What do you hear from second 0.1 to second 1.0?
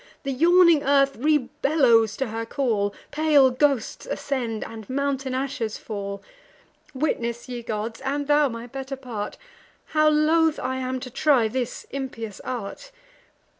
The yawning